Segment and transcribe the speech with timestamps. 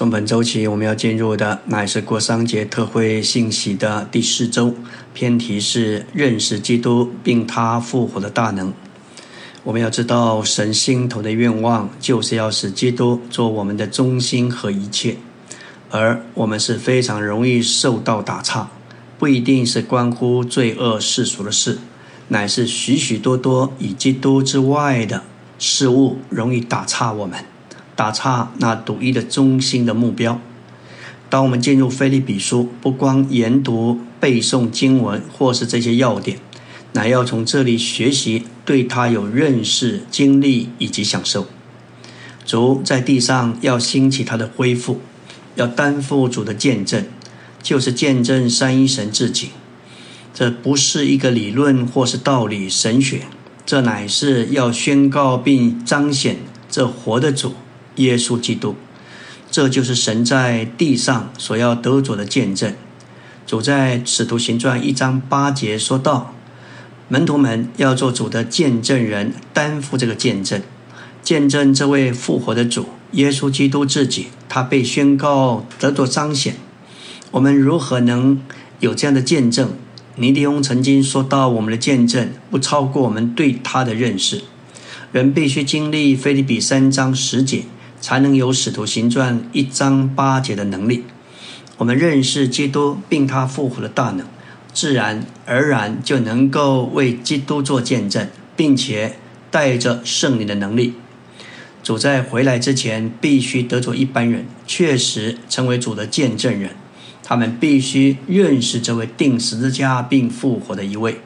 [0.00, 4.74] 从本周起，我们要进入的乃是过商节特会信息的第四周，
[5.12, 8.72] 偏题是认识基督并他复活的大能。
[9.62, 15.18] 我们要知道，神心头的愿望就是要使基督做我们的中心和一切，
[15.90, 18.70] 而我们是非常容易受到打岔，
[19.18, 21.78] 不一定是关乎罪恶世俗的事，
[22.28, 25.22] 乃是许许多多以基督之外的
[25.58, 27.49] 事物容易打岔我们。
[28.00, 30.40] 打岔那独一的中心的目标。
[31.28, 36.38] 当我们进入菲利比书，不光研读背诵经文或是这些要点，
[36.94, 41.46] 乃要从这里学习对他有认识、经历以及享受。
[42.46, 45.02] 主在地上要兴起他的恢复，
[45.56, 47.04] 要担负主的见证，
[47.62, 49.50] 就是见证三一神自己。
[50.32, 53.24] 这不是一个理论或是道理神学，
[53.66, 56.38] 这乃是要宣告并彰显
[56.70, 57.52] 这活的主。
[58.00, 58.76] 耶稣基督，
[59.50, 62.74] 这就是神在地上所要得主的见证。
[63.46, 66.34] 主在使徒行传一章八节说道
[67.08, 70.62] ：“门徒们要做主的见证人，担负这个见证，
[71.22, 74.28] 见证这位复活的主耶稣基督自己。
[74.48, 76.56] 他被宣告得着彰显。
[77.32, 78.40] 我们如何能
[78.78, 79.70] 有这样的见证？
[80.14, 84.42] 尼迪翁曾经说到：我们的见证不超过我们对他的认识。
[85.10, 87.64] 人必须经历菲利比三章十节。”
[88.00, 91.04] 才能有使徒行传一章八节的能力。
[91.78, 94.26] 我们认识基督并他复活的大能，
[94.72, 99.16] 自然而然就能够为基督做见证，并且
[99.50, 100.94] 带着圣灵的能力。
[101.82, 106.70] 主在回来之前，必须得着一般人确实成为主的见证人。
[107.22, 111.20] 他们必须认识这位定十字架并复活的一位。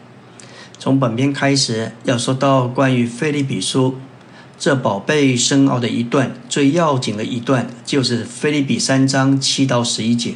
[0.78, 3.96] 从本篇开始，要说到关于菲利比书。
[4.56, 10.34] 这宝贝深奥的一段，最要紧的一段，就是菲利比三章七到十一节。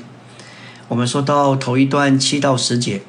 [0.88, 3.02] 我们说到头一段七到十节，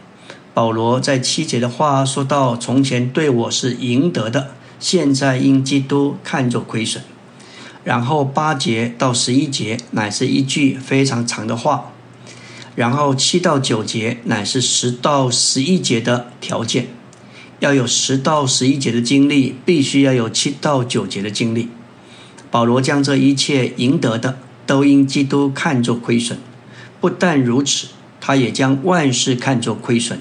[0.53, 7.03] 保罗在七节的话说到：从前对我是赢得的，现在因基督看作亏损。
[7.83, 11.91] 然后八节到十一节乃是一句非常长的话，
[12.75, 16.87] 然后七到九节乃是十到十一节的条件。
[17.59, 21.67] 要有十到十一节的经历，必须要有七到九节的经历。
[22.49, 26.39] 保罗将这一切赢得的，都因基督看作亏损。
[27.01, 27.87] 不但如此，
[28.21, 30.19] 他也将万事看作亏损。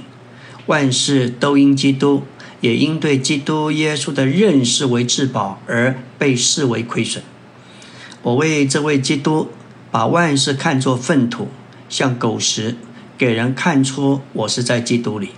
[0.66, 2.24] 万事都因基督，
[2.60, 7.22] 也因对基督耶稣的认识为至宝而被视为亏损。
[8.22, 9.48] 我为这位基督，
[9.92, 11.48] 把万事看作粪土，
[11.88, 12.76] 像狗食，
[13.16, 15.30] 给人看出我是在基督里。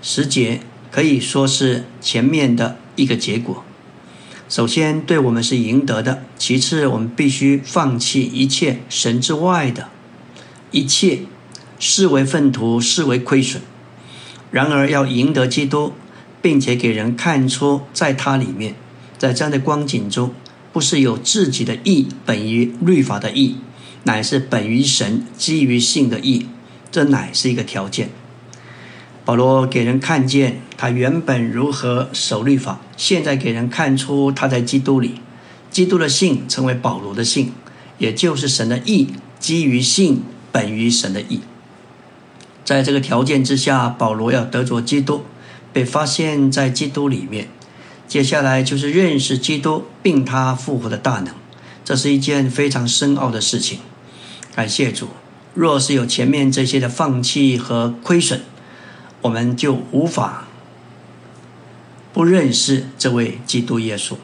[0.00, 0.62] 十节。
[0.90, 3.64] 可以说是前面的一个结果。
[4.48, 9.88] 首先，对我们是赢得的；其次，我们必须放弃一切神之外的
[10.70, 11.20] 一切，
[11.78, 13.60] 视为粪土，视为亏损。
[14.50, 15.92] 然而，要赢得基督，
[16.40, 18.74] 并且给人看出在他里面，
[19.18, 20.32] 在这样的光景中，
[20.72, 23.56] 不是有自己的义本于律法的义，
[24.04, 26.46] 乃是本于神基于性的义，
[26.90, 28.08] 这乃是一个条件。
[29.28, 35.20] 保罗给人看见他原本如何守律法，现在给人看出他在基督里，
[35.70, 37.52] 基督的信成为保罗的信，
[37.98, 39.08] 也就是神的意，
[39.38, 41.40] 基于信本于神的意。
[42.64, 45.24] 在这个条件之下，保罗要得着基督，
[45.74, 47.48] 被发现在基督里面。
[48.06, 51.34] 接下来就是认识基督并他复活的大能，
[51.84, 53.80] 这是一件非常深奥的事情。
[54.54, 55.08] 感谢主，
[55.52, 58.40] 若是有前面这些的放弃和亏损。
[59.22, 60.44] 我们就无法
[62.12, 64.14] 不认识这位基督耶稣。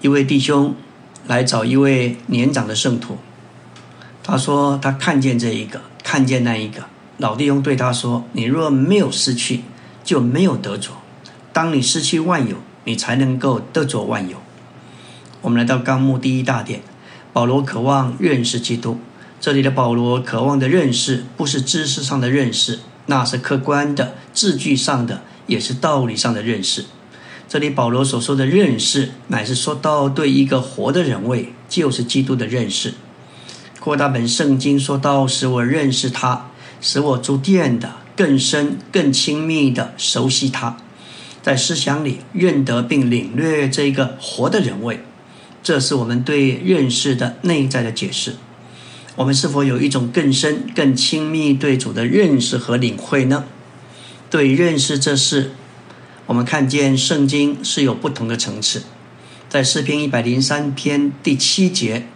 [0.00, 0.74] 一位弟兄
[1.26, 3.18] 来找一位年长的圣徒，
[4.22, 6.84] 他说他看见这一个，看见那一个。
[7.18, 9.60] 老弟兄对他说：“你若没有失去，
[10.02, 10.92] 就没有得着；
[11.52, 14.38] 当你失去万有，你才能够得着万有。”
[15.42, 16.80] 我们来到纲目第一大点，
[17.32, 18.98] 保罗渴望认识基督。
[19.38, 22.78] 这里的保罗渴望的认识，不是知识上的认识。
[23.10, 26.84] 那是客观的字句上的，也是道理上的认识。
[27.48, 32.94] 这里保罗所说的认识，乃是说到对一个活的人位，就是基督的认识。
[33.80, 40.76] 扩大本圣经说到，使我认识他，使我逐渐的更深、更亲密的熟悉他，
[41.42, 45.00] 在思想里认得并领略这个活的人位。
[45.64, 48.36] 这是我们对认识的内在的解释。
[49.16, 53.44] 我们是否有一种更深、更亲密对主的认识和领会呢？
[54.30, 55.50] 对认识这事，
[56.26, 58.84] 我们看见圣经是有不同的层次。
[59.48, 62.06] 在诗篇一百零三篇第七节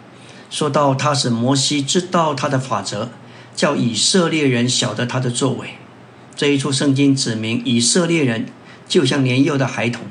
[0.49, 3.11] 说到他使摩西知道他的法则，
[3.57, 5.71] 叫以色列人晓得他的作为。
[6.37, 8.47] 这一处圣经指明，以色列人
[8.89, 10.05] 就像年幼的孩童，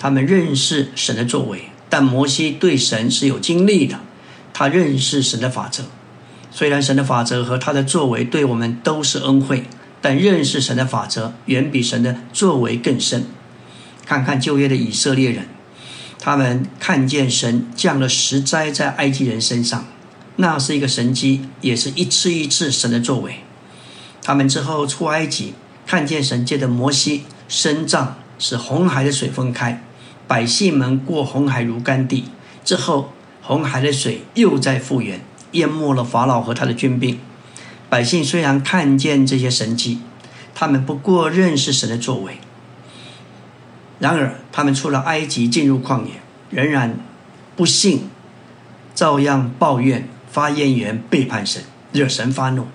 [0.00, 4.00] 他们认识神的作为，但摩西对神是有经历的，
[4.52, 5.84] 他认识神的法则。
[6.56, 9.64] 虽然神的法则和他的作为对我们都是恩惠，
[10.00, 13.26] 但认识神的法则远比神的作为更深。
[14.06, 15.48] 看看旧约的以色列人，
[16.20, 19.84] 他们看见神降了十灾在埃及人身上，
[20.36, 23.40] 那是一个神迹，也是一次一次神的作为。
[24.22, 25.54] 他们之后出埃及，
[25.84, 29.82] 看见神借着摩西伸杖，使红海的水分开，
[30.28, 32.26] 百姓们过红海如干地。
[32.64, 33.12] 之后，
[33.42, 35.20] 红海的水又在复原，
[35.54, 37.18] 淹没了法老和他的军兵。
[37.88, 39.98] 百姓虽然看见这些神迹，
[40.54, 42.38] 他们不过认识神的作为。
[43.98, 46.20] 然而，他们出了埃及，进入旷野，
[46.50, 46.98] 仍然
[47.56, 48.10] 不信，
[48.94, 51.62] 照样抱怨、发怨言、背叛神，
[51.92, 52.66] 惹神发怒。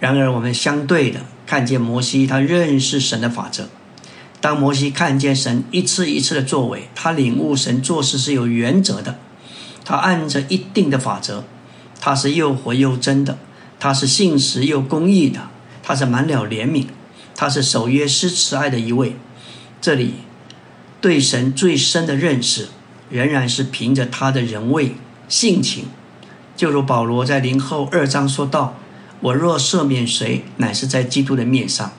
[0.00, 3.68] 然而，我们相对的看见摩西，他认识神的法则。
[4.40, 9.18] 当摩西看见神一次一次的作为，他领悟神做事是有原则的，
[9.84, 11.44] 他按着一定的法则，
[12.00, 13.38] 他是又活又真的，
[13.78, 15.48] 他是信实又公义的，
[15.82, 16.86] 他是满了怜悯，
[17.34, 19.16] 他是守约施慈爱的一位。
[19.80, 20.14] 这里
[21.00, 22.68] 对神最深的认识，
[23.10, 24.94] 仍然是凭着他的人位
[25.28, 25.86] 性情，
[26.56, 28.76] 就如保罗在林后二章说道
[29.20, 31.92] ：“我若赦免谁，乃是在基督的面上，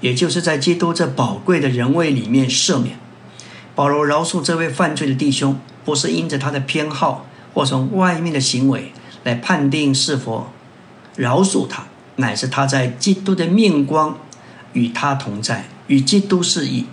[0.00, 2.98] 也就是在基督这宝贵的人位里面赦免。”
[3.74, 8.92] 保罗饶恕这位犯罪的弟兄，不是因着他的偏好或从外面的行为
[9.24, 10.50] 来判定是否
[11.16, 11.84] 饶恕他，
[12.16, 14.18] 乃是他在基督的面光
[14.72, 16.86] 与他同在，与基督是一。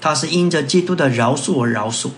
[0.00, 2.10] 他是因着基督的饶恕而饶恕，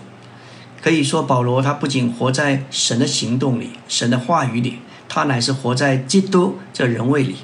[0.81, 7.37] 可以说保罗他不仅活在神的行动里、神的话语里，他乃是活在基督这人位里。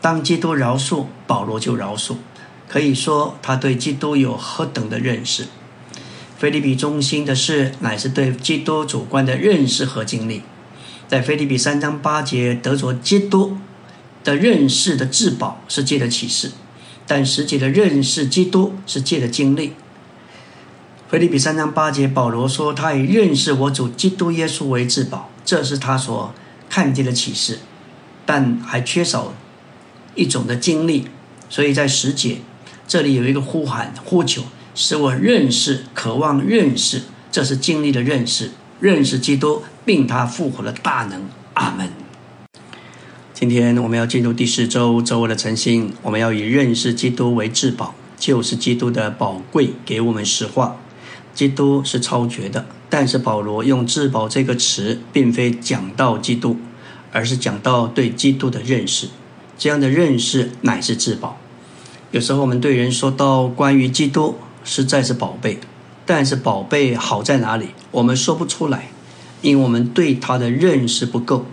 [0.00, 2.16] 当基督饶恕，保罗就饶恕。
[2.68, 5.46] 可以说他对基督有何等的认识？
[6.38, 10.42] 菲利比中心的事乃是对基督主观的认识和经历。
[11.08, 13.56] 在菲利比三章八节得着基督
[14.24, 16.52] 的认识的至宝是借的启示。
[17.06, 19.74] 但实际的认识基督是借的经历。
[21.08, 26.34] 腓立比三章八节，保罗说他以认识我主基督耶稣为至宝，这是他所
[26.68, 27.60] 看见的启示，
[28.24, 29.32] 但还缺少
[30.16, 31.06] 一种的经历。
[31.48, 32.38] 所以在十节
[32.88, 34.42] 这里有一个呼喊呼求，
[34.74, 38.50] 使我认识、渴望认识，这是经历的认识，
[38.80, 41.22] 认识基督并他复活的大能。
[41.54, 41.88] 阿门。
[43.32, 50.76] 今天我们要进入第四周，周围的晨星，我们要以认识基督为至宝，就是基督的宝贵，给我们实话。
[51.32, 56.56] 基督是超绝的，但是保罗用至宝这个词，并非讲到基督，
[57.12, 59.08] 而是讲到对基督的认识。
[59.56, 61.38] 这样的认识乃是至宝。
[62.10, 65.58] 有时候我们对人说到关于基督，实在是宝贝，
[66.04, 67.68] 但是宝贝好在哪里？
[67.90, 68.88] 我们说不出来，
[69.42, 71.46] 因为我们对他的认识不够。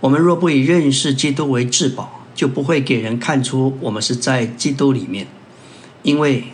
[0.00, 5.26] 我们若不以认识基督为至宝，就不会给人看出我们是在基督里面。
[6.02, 6.44] 因为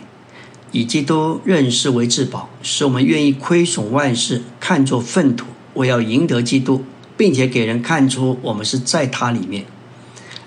[0.73, 6.83] 以基督认识为至宝，使我们愿意亏损万事，看作粪土，我要赢得基督，
[7.15, 9.65] 并且给人看出我们是在他里面。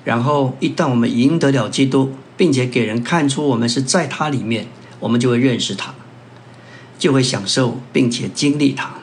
[0.04, 4.66] 然后一旦我们赢得了基督，并且给人看出我们是在他里面，
[4.98, 5.94] 我们就会认识他，
[6.98, 8.99] 就会享受并且经历他。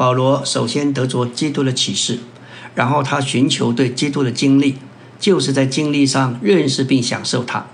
[0.00, 2.20] 保罗首先得着基督的启示。
[2.74, 4.76] 然后他寻求对基督的经历，
[5.18, 7.66] 就是在经历上认识并享受他。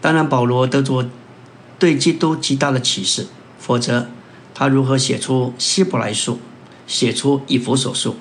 [0.00, 1.08] 当然，保罗得着
[1.78, 3.28] 对基督极大的启示，
[3.60, 4.08] 否则
[4.52, 6.40] 他如何写出希伯来书，
[6.88, 8.16] 写出以弗所书？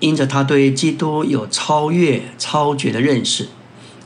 [0.00, 3.50] 因着他对基督有超越、超绝的认识。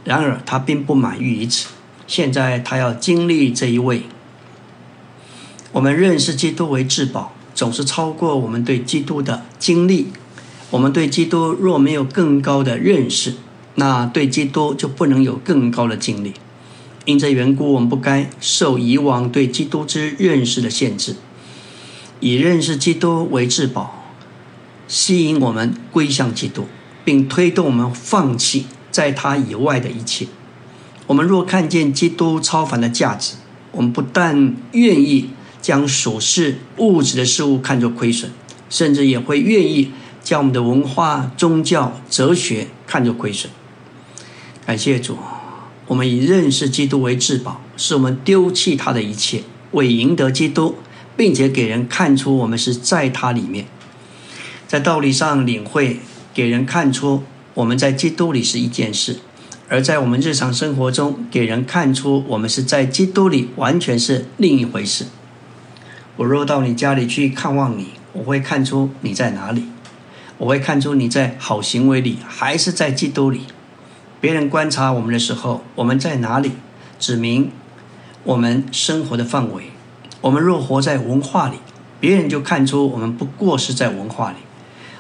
[0.05, 1.69] 然而他并不满于此，
[2.07, 4.03] 现在他要经历这一位。
[5.73, 10.09] 我们认识基督为至宝，总是超过我们对基督的经历。
[10.71, 13.35] 我们对基督若没有更高的认识，
[13.75, 16.33] 那对基督就不能有更高的经历。
[17.05, 21.17] 因这缘故，我们不该受以往对基督之认识的限制，
[22.21, 24.05] 以认识基督为至宝，
[24.89, 26.67] 吸引我们归向基督，
[27.05, 30.29] 并推动我们放弃在他以外的一切。
[31.09, 33.35] 我们若看见基督超凡的价值，
[33.73, 35.31] 我们不但愿意
[35.63, 38.31] 将属世物质的事物看作亏损，
[38.69, 39.93] 甚至也会愿意。
[40.25, 43.51] 将我们的文化、宗教、哲学看作亏损。
[44.65, 45.19] 感谢主，
[45.89, 49.43] 我们以认识基督为至宝，使我们丢弃他的一切，
[49.73, 50.77] 为赢得基督，
[51.17, 53.67] 并且给人看出我们是在他里面。
[54.69, 55.99] 在道理上领会，
[56.33, 59.15] 给人看出我们在基督里是一件事；
[59.69, 65.07] 而在我们日常生活中，给人看出我们是在基督里完全是另一回事。
[66.23, 69.65] 我若到你家里去看望你，我会看出你在哪里，
[70.39, 73.47] 我会看出你在好行为里还是在基督里。
[74.21, 76.53] 别人观察我们的时候，我们在哪里，
[77.01, 77.51] 指明
[78.23, 79.65] 我们生活的范围。
[80.21, 81.57] 我们若活在文化里，
[81.99, 84.37] 别人就看出我们不过是在文化里；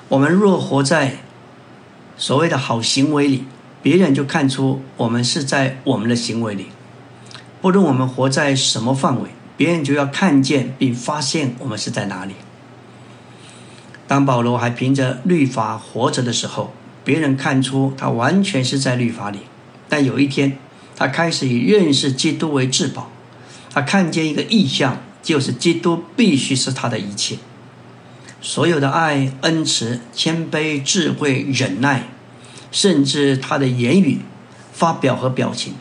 [0.08, 1.18] 我们若活在
[2.16, 3.44] 所谓的好行为里，
[3.80, 6.66] 别人就看出我们是在我们的行为里。
[7.60, 12.34] 不论我们活在什么范围，别人就要看见并发现我们是在哪里。
[14.06, 16.72] 当保罗还凭着律法活着的时候，
[17.04, 19.40] 别人看出他完全是在律法里。
[19.88, 20.58] 但有一天，
[20.96, 23.10] 他开始以认识基督为至宝，
[23.70, 25.02] 他看见一个意象。
[25.22, 27.38] 就是基督必须是他的一切，
[28.40, 32.08] 所有的爱、恩慈、谦卑、智慧、忍耐，
[32.72, 34.18] 甚至他的言语、
[34.72, 35.74] 发表和表情，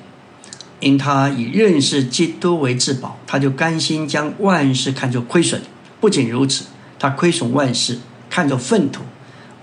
[0.81, 5.61] 因他以认识基督为至宝，他就甘心将万事看作亏损。
[5.99, 6.65] 不仅如此，
[6.99, 9.03] 他亏损万事看作粪土，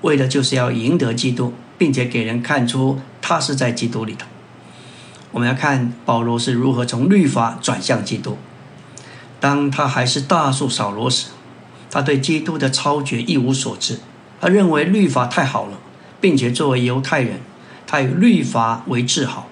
[0.03, 4.27] 为的就是要赢得基督，并且给人看出他是在基督里头。
[5.33, 8.39] 我们要看保罗是如何从律法转向基督。
[9.41, 11.27] 当他还是大树扫罗时，
[11.91, 13.99] 他对基督的超绝一无所知。
[14.41, 15.81] 他认为律法太好了，
[16.21, 17.41] 并且作为犹太人，
[17.89, 19.48] 他以律法为自豪，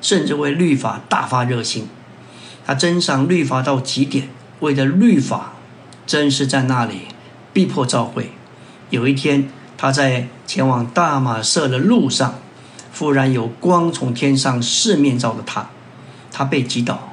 [0.00, 1.88] 甚至为律法大发热心。
[2.66, 4.28] 他珍赏律法到极点，
[4.60, 5.54] 为了律法，
[6.06, 7.02] 真是在那里
[7.52, 8.32] 逼迫召会。
[8.90, 12.40] 有一天，他在前往大马色的路上，
[12.96, 15.70] 忽然有光从天上四面照着他，
[16.30, 17.08] 他被击倒。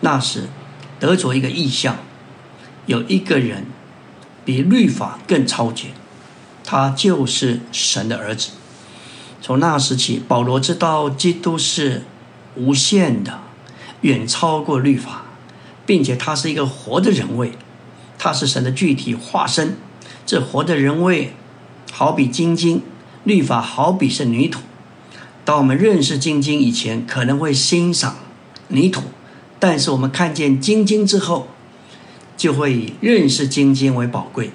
[0.00, 0.48] 那时。
[1.00, 1.98] 得着一个意象，
[2.86, 3.66] 有一个人
[4.42, 5.88] 比律法更超绝，
[6.64, 8.52] 他就是神的儿子。
[9.44, 12.04] 从那时起，保罗知道基督是
[12.56, 13.40] 无限的，
[14.00, 15.26] 远超过律法，
[15.84, 17.52] 并且他是一个活的人位，
[18.16, 19.76] 他是神的具体化身。
[20.24, 21.34] 这活的人位
[21.92, 22.80] 好比金晶，
[23.24, 24.62] 律法好比是泥土。
[25.44, 28.16] 当我们认识金晶以前，可能会欣赏
[28.68, 29.02] 泥土。
[29.58, 31.48] 但是我们看见晶晶之后，
[32.34, 34.52] 就会以认识晶晶为宝贵。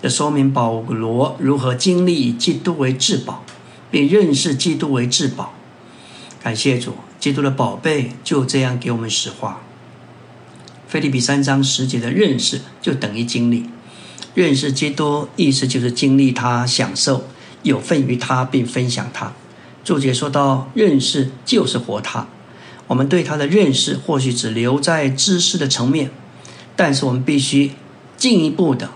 [0.00, 3.42] 这说明保罗如何经历以基督为至宝，
[3.90, 5.54] 并认识基督为至宝。
[6.42, 9.60] 感谢主，基督的宝贝就这样给我们实化。
[10.86, 13.66] 菲利比三章十节的认识就等于经历，
[14.34, 17.24] 认识基督意思就是经历他、享受、
[17.62, 19.32] 有份于他并分享他。
[19.84, 22.26] 注解说到，认识就是活他。
[22.86, 26.10] 我们对他的认识或许只留在知识的层面，
[26.74, 27.72] 但是我们必须
[28.16, 28.90] 进一步的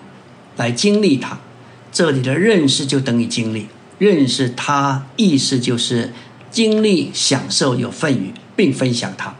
[0.56, 1.40] 来经历他。
[1.90, 3.66] 这里的认识就等于经历，
[3.98, 6.12] 认识他意思就是
[6.50, 9.34] 经历、享受、有份于，并分享它。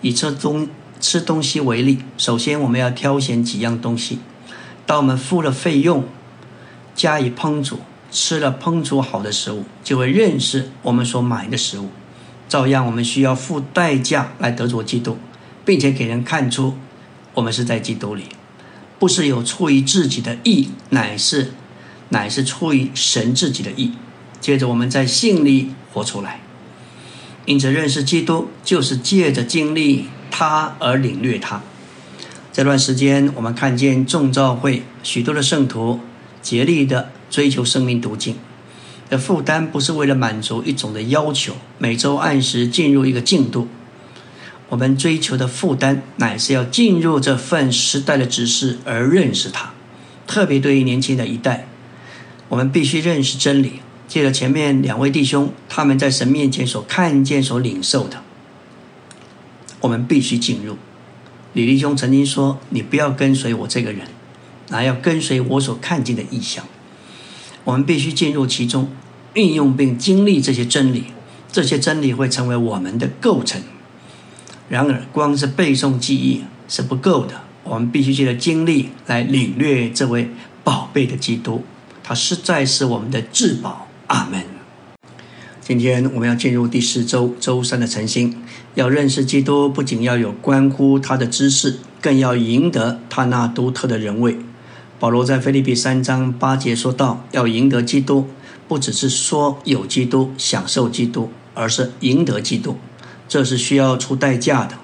[0.00, 0.68] 以吃东
[1.00, 4.18] 吃东西为例，首先我们要挑选几样东西。
[4.84, 6.04] 当我们付了费用，
[6.94, 11.90] 加以烹煮，吃了烹煮好的食物，就会认识我们所买的食物。
[12.48, 15.18] 照样，我们需要付代价来得着基督，
[15.64, 16.76] 并且给人看出
[17.34, 18.24] 我们是在基督里，
[18.98, 21.52] 不是有出于自己的意，乃是
[22.10, 23.92] 乃是出于神自己的意。
[24.40, 26.40] 接着，我们在信里活出来。
[27.46, 31.62] 因此，认识基督就是借着经历他而领略他。
[32.52, 36.00] 这段时间，我们看见众召会许多的圣徒
[36.42, 38.36] 竭力的追求生命途径。
[39.08, 43.66] 的负担不是为了满足一种的要求，每周按时进入一个进度。
[44.68, 49.72] 我们追求的负担乃是要进入这份时代的指示而认识它。
[50.26, 51.66] 特别对于年轻的一代，
[52.48, 53.80] 我们必须认识真理。
[54.08, 58.22] 借着前面两位弟兄他们在神面前所看见、所领受的，
[59.80, 60.78] 我们必须进入。
[61.52, 64.06] 李弟兄曾经说：“你不要跟随我这个人，
[64.70, 66.64] 而要跟随我所看见的意象。”
[67.64, 68.90] 我们必须进入其中，
[69.34, 71.04] 运用并经历这些真理，
[71.52, 73.60] 这些真理会成为我们的构成。
[74.70, 80.30] 然而，光是背诵记忆是不够的，我们必须借着经历来领略这位
[80.64, 81.62] 宝贝的基督，
[82.08, 83.86] 他实在是我们的至宝。
[84.06, 84.42] 阿门。
[85.60, 88.34] 今天我们要进入第四周周三的晨星，
[88.74, 94.38] 要认识基督，不仅要有关乎他的知识，更要赢得他那独特的人位。
[94.98, 98.28] 保罗在腓立比三章八节说道：“要赢得基督，
[98.66, 102.78] 不只是说有基督、享受基督，而是赢得基督，
[103.28, 104.78] 这是需要出代价的。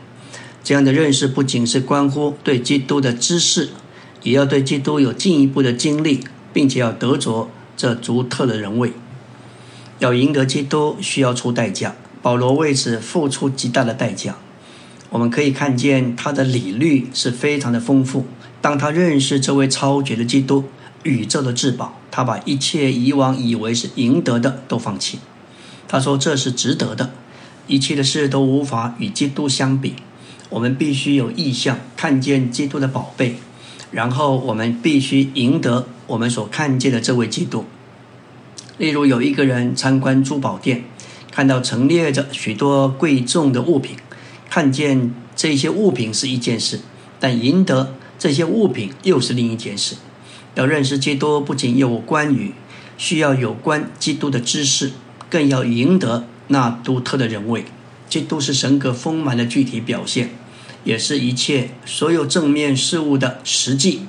[0.63, 3.71] 这样的认识不仅是关乎对基督的知识，
[4.23, 6.23] 也要对基督有进一步的经历，
[6.55, 8.95] 并且要得着这独特的人位。
[9.99, 11.95] 要赢得基督，需要出代价。
[12.23, 14.37] 保罗为此付出极大的代价。
[15.11, 18.25] 我们可以看见他的理律是非常的丰富。
[18.63, 20.65] 当他认识这位超绝的基督，
[21.03, 25.19] 宇宙的至宝，他把一切以往以为是赢得的都放弃。
[25.87, 27.11] 他说这是值得的，
[27.67, 29.95] 一切的事都无法与基督相比。
[30.49, 33.37] 我们必须有意向看见基督的宝贝，
[33.95, 37.65] 然后我们必须赢得我们所看见的这位基督。
[38.77, 40.83] 例如，有一个人参观珠宝店，
[41.31, 43.97] 看到陈列着许多贵重的物品，
[44.51, 46.81] 看见这些物品是一件事，
[47.21, 49.95] 但赢得这些物品又是另一件事。
[50.57, 52.53] 要认识基督，不仅有关于
[52.99, 54.91] 需要有关基督的知识，
[55.31, 57.65] 更要赢得那独特的人位。
[58.09, 60.31] 基督是神格丰满的具体表现，
[60.85, 64.03] 也是一切所有正面事物的实际。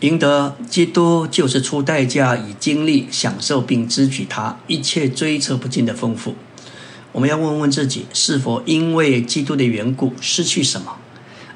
[0.00, 6.34] 赢得基督就是出代价，以经历、享受并支取他一切追测不尽的丰富。
[7.12, 10.98] 我们要问问自己：是否因为基督的缘故失去什么？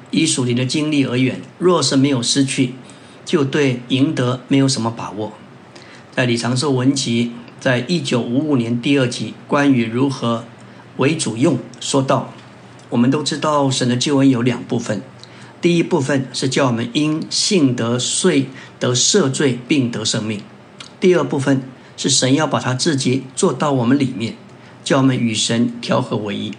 [0.09, 2.73] 以属灵的经历而言，若是没有失去，
[3.23, 5.33] 就对赢得没有什么把握。
[6.11, 10.43] 在李长寿文集，在一九五五年第二集关于如何
[10.97, 12.33] 为主用说道：
[12.91, 15.01] 我们都知道神的救恩有两部分。
[15.59, 18.47] 第一部分是叫我们因信得罪
[18.79, 20.41] 得赦罪并得生命，
[20.99, 21.63] 第二部分
[21.97, 24.35] 是神要把他自己做到我们里面，
[24.83, 26.51] 叫我们与神调和为一。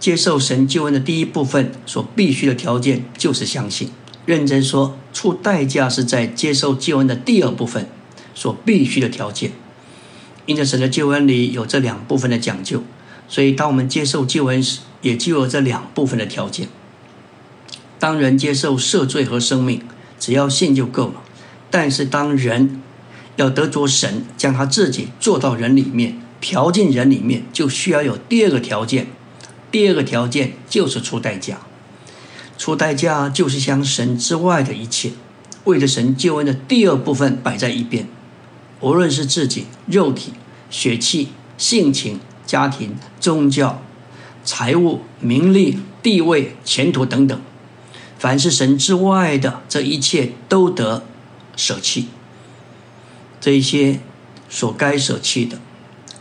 [0.00, 3.90] 接受神救恩的第一部分所必须的条件就是相信。
[4.26, 7.88] 认真说，出代价是在接受救恩的第二部分
[8.34, 9.52] 所必须的条件。
[10.46, 12.82] 因着神的救恩里有这两部分的讲究，
[13.28, 16.66] 所以当我们接受救恩时，也就有这两部分的条件。
[18.00, 19.80] 当人接受赦罪和生命，
[20.18, 21.22] 只要信就够了。
[21.70, 22.82] 但是当人
[23.36, 29.06] 要得着神，将他自己做到人里面，调进人里面，就需要有第二个条件。
[29.70, 31.60] 第二个条件就是出代价。
[32.56, 35.10] 出代价就是将神之外的一切，
[35.64, 38.08] 为了神救恩的第二部分摆在一边，
[38.80, 40.32] 无论是自己、肉体、
[40.70, 43.82] 血气、性情、家庭、宗教、
[44.44, 47.40] 财务、名利、地位、前途等等。
[48.18, 51.04] 凡是神之外的这一切都得
[51.56, 52.08] 舍弃，
[53.40, 54.00] 这一些
[54.48, 55.58] 所该舍弃的，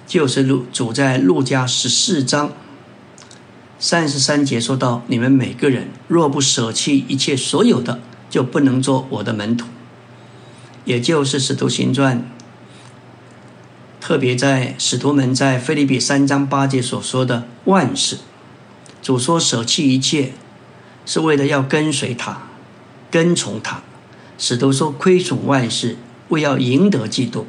[0.07, 2.51] 就是路主在路加十四章
[3.79, 9.67] 三十三节说到：你们每个人若不舍弃一切所有的，就不能做我的门徒。
[10.85, 12.29] 也就是使徒行传，
[14.05, 18.17] 特别在使徒们在菲利比三章八节所说的万事，
[19.01, 20.33] 主说舍弃一切。
[21.05, 22.49] 是为了要跟随他，
[23.09, 23.81] 跟从他，
[24.37, 25.95] 使徒说亏损万事，
[26.27, 27.47] 为要赢得基督，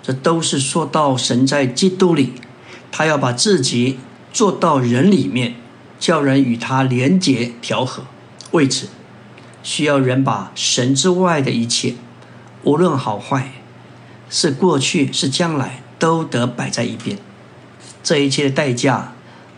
[0.00, 2.34] 这都是说到神在基督里，
[2.92, 3.98] 他要把自己
[4.32, 5.56] 做到人里面，
[5.98, 8.04] 叫人与他连结调和。
[8.52, 8.86] 为此，
[9.64, 11.96] 需要人把神之外的一切，
[12.62, 13.52] 无论好坏，
[14.30, 17.18] 是过去是将来，都得摆在一边。
[18.02, 19.12] 这一切的代价，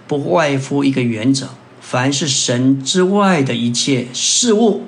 [0.09, 1.50] 不外乎一个原则。
[1.81, 4.85] 凡是神之外的一切事物，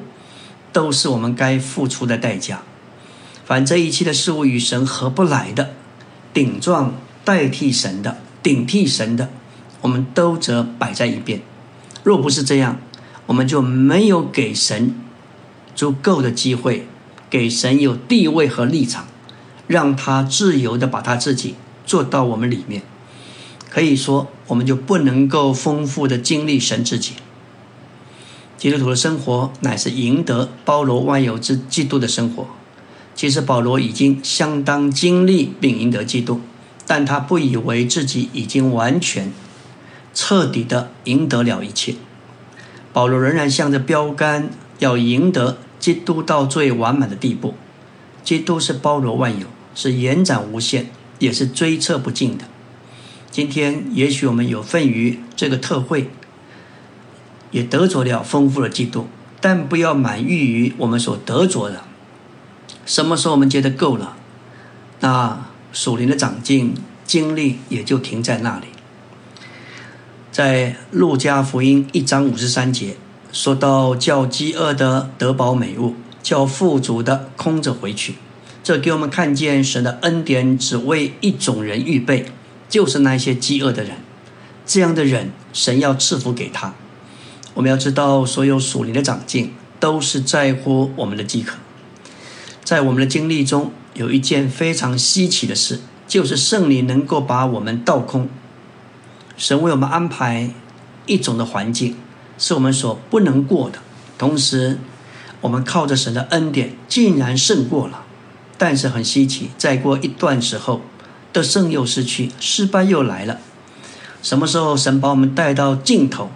[0.73, 2.63] 都是我们该付出的代价。
[3.45, 5.75] 凡这一切的事物与神合不来的，
[6.33, 9.31] 顶撞代替神的，顶替神的，
[9.81, 11.41] 我们都则摆在一边。
[12.05, 12.79] 若不是这样，
[13.27, 14.95] 我们就没有给神
[15.75, 16.87] 足够的机会，
[17.29, 19.07] 给神有地位和立场，
[19.67, 22.83] 让他自由的把他自己做到我们里面。
[23.71, 27.15] 可以说，我们就不能够丰富的经历神自己。
[28.59, 32.47] 基督徒的生活乃是赢得包罗万有之基督的生活。
[33.15, 36.41] 其实保罗已经相当经历并赢得基督，
[36.87, 39.33] 但他不以为自己已经完全、
[40.15, 41.95] 彻底的赢得了一切。
[42.93, 47.55] 保罗仍然向着标杆，要赢得基督到最完满的地步。
[48.23, 50.87] 基督是包罗万有，是延展无限，
[51.19, 52.45] 也是追测不尽的。
[53.31, 56.11] 今天也许我们有份于这个特会，
[57.51, 59.07] 也得着了丰富的基督，
[59.41, 61.83] 但不要满意于我们所得着的。
[62.85, 64.17] 什么时候我们觉得够了，
[65.01, 68.67] 那属灵的长进经历也就停在那里。
[70.31, 72.97] 在路加福音一章五十三节
[73.33, 78.15] 说到：“叫饥饿的得饱美物，叫富足的空着回去。”
[78.63, 82.27] 这给我们看见神的恩典只为一种人预备。
[82.69, 83.97] 就是那些饥饿的人，
[84.65, 86.73] 这样的人，神要赐福给他。
[87.53, 91.59] 我们要知道，所有属灵的长进都是在乎我们的饥渴。
[92.65, 98.27] 在我们的经历中，有一件非常稀奇的事，就是圣灵能够把我们倒空。
[99.37, 100.49] 神为我们安排
[101.05, 101.95] 一种的环境，
[102.39, 103.81] 是我们所不能过的。
[104.17, 104.79] 同时，
[105.43, 108.05] 我们靠着神的恩典，竟然胜过了。
[108.57, 110.81] 但是很稀奇，再过一段时候，
[111.33, 113.39] 得胜又失去，失败又来了。
[114.23, 116.31] 什么时候神把我们带到尽头，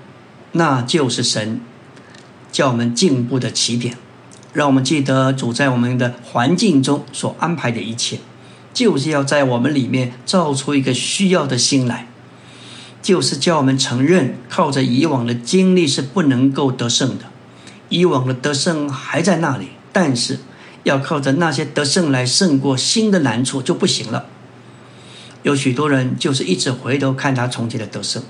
[0.52, 1.60] 那就是神
[2.50, 3.96] 叫我们进步的起点。
[4.52, 8.18] 让我们记得主在我们的环境中所安排的一切，
[8.72, 12.08] 就是要在我们里面造出一个需要的心来，
[13.02, 17.26] 就是叫我们承认靠着以往的经历是不能够得胜的，
[17.88, 20.38] 以往的得胜还在那里，但是
[20.83, 24.27] 要靠着那些得胜来胜过新的难处就不行了。
[25.42, 28.22] 有许多人就是一直回头看他从前的得胜，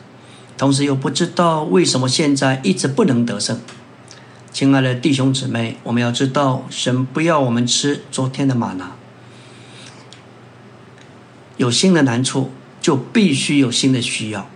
[0.59, 3.59] 同时又不知道为什么现在一直不能得胜。
[4.53, 8.92] 亲爱的弟兄姊妹，我们要知道，神不要我们吃昨天的玛拿。
[11.57, 14.49] 有新的难处，就必须有新的需要，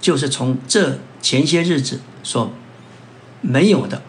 [0.00, 2.52] 就是从这前些日子所
[3.40, 4.02] 没有的。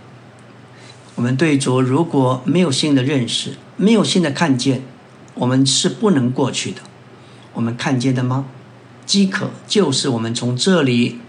[1.15, 4.83] 我们对主如果没有新的认识，没有新的看见，
[5.33, 6.81] 我们是不能过去的。
[7.53, 8.45] 我们看见的吗？
[9.05, 11.19] 饥渴就是我们从这里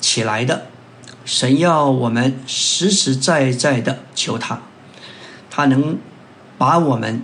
[0.00, 0.66] 起来的。
[1.24, 4.60] 神要我们实实在在的求他，
[5.48, 5.96] 他能
[6.58, 7.22] 把我们，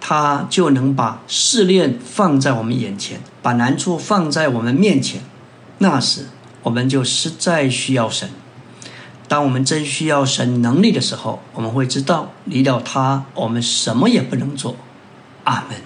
[0.00, 5.22] 他就能把试炼放在我们眼前，把难处放在我们面前。
[5.78, 6.26] 那时，
[6.62, 8.30] 我们就实在需要神。
[9.28, 14.76] 当我们真需要神能力的时候，我们会知道离了他，我们什么也不能做。
[15.44, 15.78] 阿门。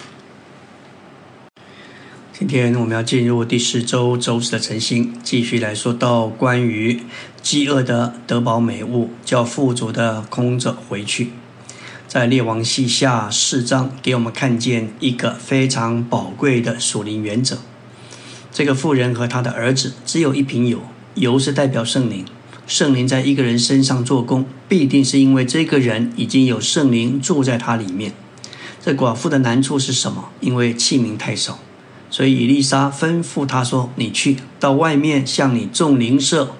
[2.33, 7.03] 今天我们要进入第四周周四的晨星，继续来说到关于
[7.41, 11.31] 饥饿的德宝美物，叫富足的空着回去。
[12.07, 17.59] 在列王记下四章，给我们看见一个非常宝贵的属灵原则。
[18.51, 20.81] 这个妇人和他的儿子只有一瓶油，
[21.13, 22.25] 油是代表圣灵。
[22.71, 28.13] 圣灵在一个人身上做工，必定是因为这个人已经有圣灵住在他里面。
[28.81, 30.29] 这寡妇的难处是什么？
[30.39, 31.59] 因为器皿太少。
[32.09, 36.55] 所以，以丽莎吩咐他说：“你去到外面向你众邻舍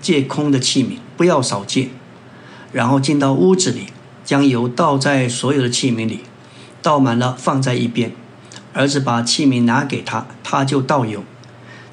[0.00, 1.90] 借空的器皿，不要少借。
[2.72, 3.88] 然后进到屋子里，
[4.24, 6.20] 将油倒在所有的器皿里，
[6.80, 8.12] 倒满了放在一边。
[8.72, 11.22] 儿子把器皿拿给他，他就倒油。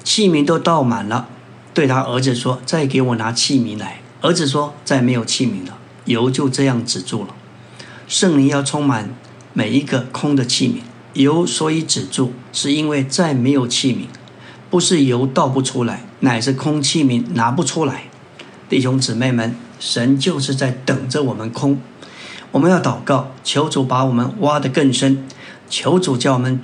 [0.02, 1.28] 器皿都倒满了，
[1.78, 7.28] 对他儿子说：‘再给我拿器皿来。’儿子说：‘再没有器皿了。’油就这样止住了。
[8.08, 9.14] 圣灵要充满
[9.52, 10.80] 每一个空的器皿。”
[11.14, 14.06] 油所以止住，是因为再没有器皿，
[14.68, 18.02] 不是油倒不出来，乃是空器皿拿不出来。
[18.68, 21.80] 弟兄姊妹们，神就是在等着我们空。
[22.50, 25.24] 我们要祷告，求主把我们挖得更深，
[25.70, 26.60] 求主叫我们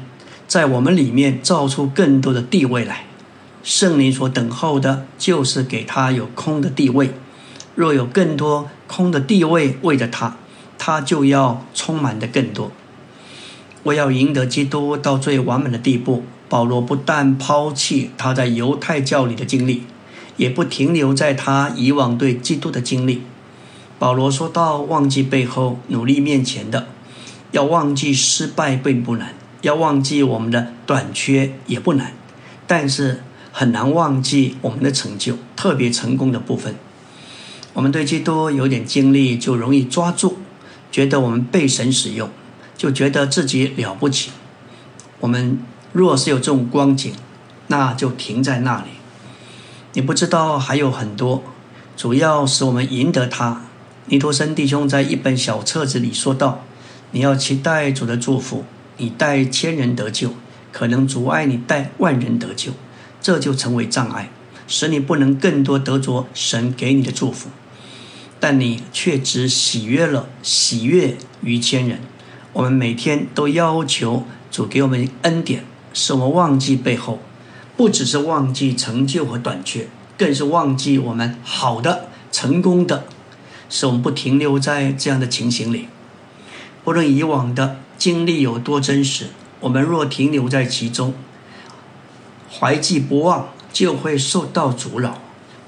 [0.48, 3.04] 在我们里面造出更多的地位来。
[3.64, 7.10] 圣灵所等候的，就是给他有空的地位。
[7.74, 10.36] 若有更多空的地位为着他，
[10.78, 12.70] 他就要充满的更多。
[13.82, 16.22] 我要赢得基督到最完美的地步。
[16.46, 19.82] 保罗不但抛弃他在犹太教里的经历，
[20.36, 23.22] 也不停留在他以往对基督的经历。
[23.98, 26.84] 保罗说到：“忘记背后，努力面前的；
[27.50, 32.12] 要忘记失败并不难，要忘记我们的短缺也不难，
[32.66, 33.22] 但是
[33.56, 36.74] 很难忘记我们的成就，特别成功的部分。
[37.72, 40.38] 我们对基督有点经历，就容易抓住，
[40.90, 42.28] 觉得我们被神使用。”
[42.76, 44.32] 就觉得自己了不起。
[45.20, 45.60] 我们
[45.92, 47.14] 若是有这种光景，
[47.68, 48.88] 那就停在那里。
[49.92, 51.44] 你不知道还有很多，
[51.96, 53.62] 主要使我们赢得他。
[54.06, 56.64] 尼托森弟兄在一本小册子里说道
[57.12, 58.64] ：“你要期待主的祝福，
[58.96, 60.30] 你待千人得救，
[60.72, 62.72] 可能阻碍你待万人得救，
[63.24, 64.28] 这就成为障碍，
[64.68, 67.48] 使你不能更多得着神给你的祝福。
[68.38, 72.00] 但你却只喜悦了喜悦于千人。”
[72.52, 77.18] 我们每天都要求主给我们恩典，使我们忘记背后，
[77.78, 83.06] 不只是忘记成就和短缺，更是忘记我们好的、成功的，
[83.70, 85.88] 使我们不停留在这样的情形里。
[86.84, 89.28] 不论以往的经历有多真实，
[89.60, 91.14] 我们若停留在其中，
[92.58, 95.18] 怀记不忘，就会受到阻扰，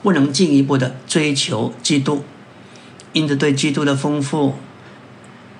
[0.02, 2.22] 不能进一步的追求基督，
[3.12, 4.54] 因着对基督的丰富。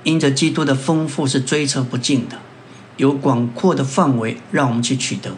[0.05, 2.39] 因着基督的丰富是追测不尽的，
[2.97, 5.33] 有广阔的范围让我们去取得。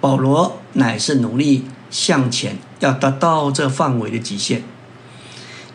[0.00, 4.62] 保罗乃是努力向前，要达到这范围的极限。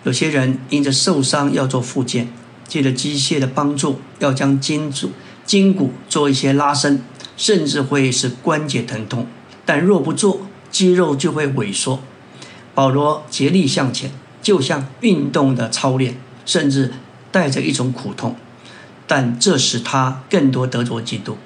[0.03, 2.33] 有些人因着受伤要做复健，
[2.67, 5.11] 借着机械的帮助，要将筋骨
[5.45, 7.03] 筋骨做一些拉伸，
[7.37, 9.27] 甚至会使关节疼痛。
[9.65, 11.99] 但若不做，肌肉就会萎缩。
[12.73, 16.93] 保罗竭力向前，就像运动的操练，甚至
[17.31, 18.35] 带着一种苦痛。
[19.05, 21.37] 但这使他更多得着基督。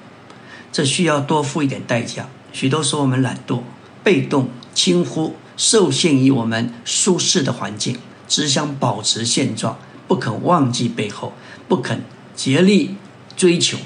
[0.72, 2.28] 这需要多付一点代价。
[2.52, 3.60] 许多时候我们懒惰、
[4.02, 11.34] 被动、轻忽、受限于我们舒适的环境，只想保持现状，不肯忘记背后，
[11.68, 12.02] 不肯
[12.34, 12.94] 竭力
[13.36, 13.76] 追求。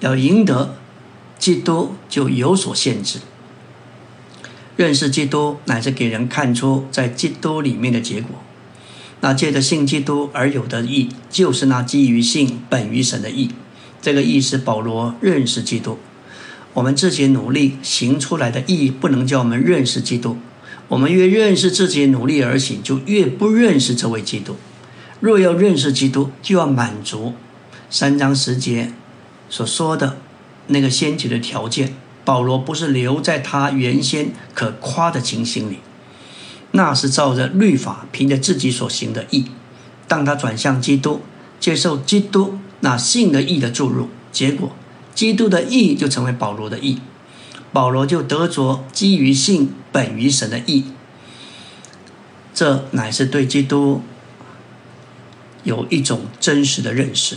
[0.00, 0.74] 要赢得
[1.44, 3.18] 基督，就有所限制。
[4.76, 8.30] 认识基督，乃是给人看出在基督里面的结果。
[9.20, 13.50] 那借着信基督而有的义，就是那基于信本于神的义。
[14.00, 15.98] 这个义是保罗认识基督。
[16.72, 20.38] 我们自己努力行出来的义，不能叫我们认识基督。
[20.88, 24.56] 我们越认识自己努力而行，就越不认识这位基督。
[25.20, 27.34] 若要认识基督，就要满足
[27.90, 28.94] 三章十节
[29.50, 30.16] 所说的
[30.68, 31.94] 那个先决的条件。
[32.24, 35.80] 保罗不是留在他原先可夸的情形里，
[36.70, 39.48] 那是照着律法，凭着自己所行的义。
[40.08, 41.20] 当他转向基督，
[41.60, 44.72] 接受基督那信的义的注入，结果
[45.14, 46.98] 基督的义就成为保罗的义，
[47.74, 50.84] 保罗就得着基于信本于神的义。
[52.54, 54.00] 这乃是对基督
[55.62, 57.36] 有一种真实的认识。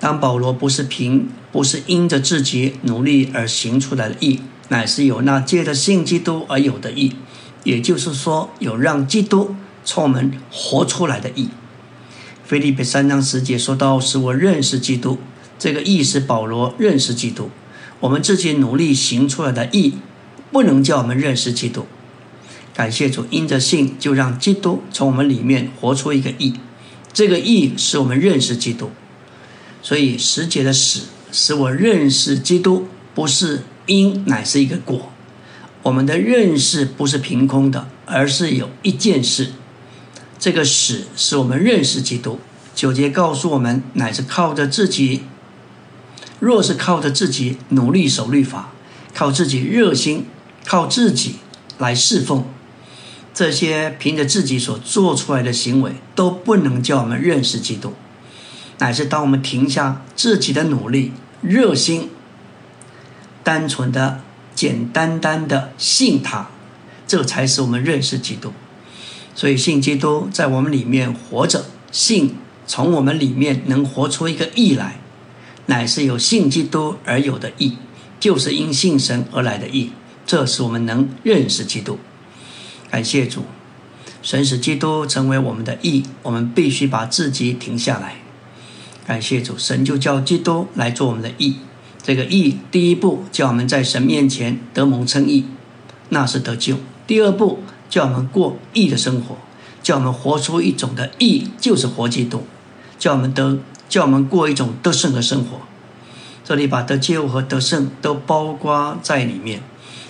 [0.00, 7.12] 当保罗不是凭不是因着自己努力而行出来的义，乃是有那借着信基督而有的义，
[7.64, 11.50] 也就是说，有让基督从我们活出来的义。
[12.42, 15.18] 菲利比三章十节说到：“使我认识基督。”
[15.58, 17.50] 这个义是保罗认识基督。
[18.00, 19.94] 我们自己努力行出来的义，
[20.50, 21.84] 不能叫我们认识基督。
[22.72, 26.54] 感谢主，因着信就让基督从我们里面活出一个义。
[27.12, 28.90] 这个义使我们认识基督。
[29.82, 35.10] 所以十节的死使我认识基督，不是因，乃是一个果。
[35.82, 39.52] 我们的认识不是凭空的，而是有一件事。
[40.38, 42.38] 这个死使我们认识基督。
[42.74, 45.22] 九节告诉我们，乃是靠着自己。
[46.38, 48.72] 若是靠着自己努力守律法，
[49.14, 50.26] 靠自己热心，
[50.64, 51.36] 靠自己
[51.78, 52.44] 来侍奉，
[53.34, 57.92] 这些凭着自己所做出来的行为，都不能叫我们认识基督。
[58.80, 61.12] 乃是当我们停下自己的努力、
[61.42, 62.10] 热心、
[63.44, 64.22] 单纯的、
[64.54, 66.48] 简单单的信他，
[67.06, 68.52] 这才是我们认识基督。
[69.34, 74.98] 所以信基督在我们里面活着，信从我们里面能活出一个义来，
[75.66, 77.76] 乃是有信基督而有的义，
[78.18, 79.92] 就是因信神而来的义。
[80.24, 81.98] 这是我们能认识基督。
[82.90, 83.44] 感谢主，
[84.22, 88.19] 神使基督成为我们的义，我们必须把自己停下来。
[89.10, 91.56] 感谢主，神就叫基督来做我们的义。
[92.00, 95.46] 这个义，第一步叫我们在神面前得蒙称义，
[96.10, 96.76] 那是得救；
[97.08, 99.36] 第二步叫我们过义的生活，
[99.82, 102.42] 叫我们活出一种的义，就是活基督；
[103.00, 105.62] 叫我们得，叫我们过一种得胜的生活。
[106.44, 109.60] 这里把得救和得胜都包括在里面。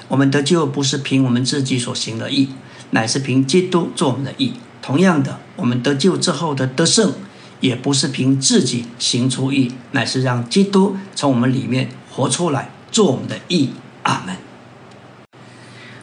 [0.08, 2.50] 我们得救不是凭我们自己所行的义，
[2.90, 4.52] 乃是凭基督做我们的义。
[4.82, 7.14] 同样的，我们得救之后的得胜。
[7.60, 13.70] 也不是凭自己行出义，乃是让基督从我们里面活出来，做我们的义。
[14.02, 14.34] 阿门。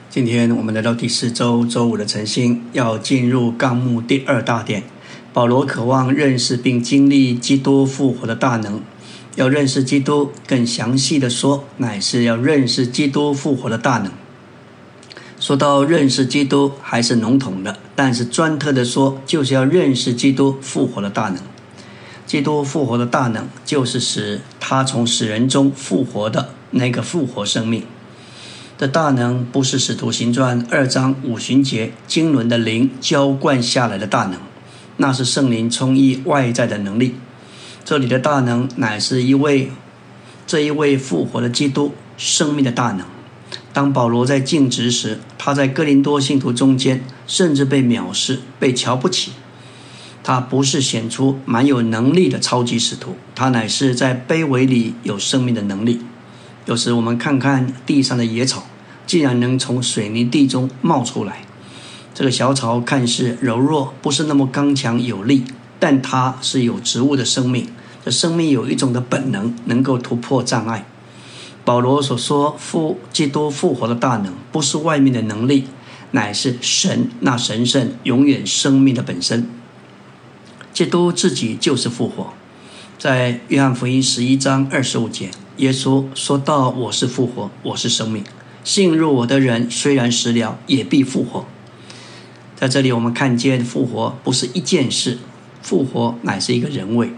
[0.10, 4.84] 今天我们来到第四周周五的晨星，要进入纲目第二大点。
[5.34, 8.82] 保罗渴望认识并经历基督复活的大能，
[9.36, 14.12] 要认识基督，更详细的说，乃是要认识基督复活的大能。
[15.48, 21.38] 说到认识基督还是笼统的，但是专特的说，就是要认识基督复活的大能。
[22.26, 27.84] 基督复活的大能，就是使他从死人中复活的那个复活生命。
[28.78, 34.34] 这大能不是使徒行传二章五旬节经纶的灵浇灌下来的大能，
[34.98, 37.16] 那是圣灵充溢外在的能力。
[37.86, 39.72] 这里的大能，乃是一位
[40.46, 43.06] 这一位复活的基督生命的大能。
[43.78, 49.34] 当保罗在尽职时，他在哥林多信徒中间甚至被藐视、被瞧不起。
[50.24, 56.00] 他不是显出蛮有能力的超级使徒，他乃是在卑微里有生命的能力。
[56.66, 58.66] 有时我们看看地上的野草，
[59.06, 61.44] 竟然能从水泥地中冒出来。
[62.16, 65.44] 这个小草看似柔弱，不是那么刚强有力，
[65.80, 67.68] 但它是有植物的生命。
[68.04, 70.84] 这生命有一种的本能，能够突破障碍。
[71.68, 75.66] 保罗所说复基督复活的大能，不是外面的能力，
[76.12, 79.50] 乃是神那神圣永远生命的本身。
[80.72, 82.32] 基督自己就是复活。
[82.98, 88.24] 在约翰福音十一章二十五节，耶稣说到：“我是复活，我是生命。
[88.64, 91.46] 信入我的人，虽然死了，也必复活。”
[92.56, 95.18] 在这里，我们看见复活不是一件事，
[95.62, 97.12] 复活乃是一个人位。